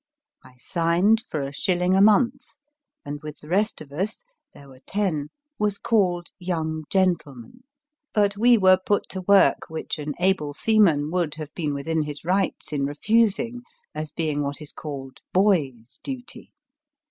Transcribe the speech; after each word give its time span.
I 0.43 0.55
signed 0.57 1.21
for 1.21 1.41
a 1.43 1.53
shilling 1.53 1.93
a 1.93 2.01
month, 2.01 2.43
and 3.05 3.19
with 3.21 3.37
the 3.39 3.47
rest 3.47 3.81
of 3.81 3.91
us 3.91 4.23
(there 4.51 4.67
were 4.67 4.79
ten) 4.87 5.29
was 5.59 5.77
called 5.77 6.29
* 6.33 6.39
young 6.51 6.85
gentleman; 6.89 7.63
but 8.11 8.35
we 8.35 8.57
were 8.57 8.79
put 8.83 9.07
to 9.09 9.21
work 9.21 9.69
which 9.69 9.99
an 9.99 10.15
able 10.19 10.53
seaman 10.53 11.11
would 11.11 11.35
have 11.35 11.53
been 11.53 11.75
within 11.75 12.01
his 12.01 12.25
rights 12.25 12.73
in 12.73 12.83
refusing, 12.87 13.61
as 13.93 14.09
being 14.09 14.41
what 14.41 14.59
is 14.59 14.71
called 14.73 15.19
boys 15.33 15.99
duty. 16.01 16.51